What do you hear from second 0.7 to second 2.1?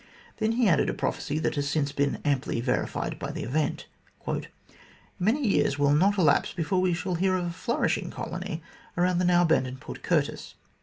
a prophecy, that has since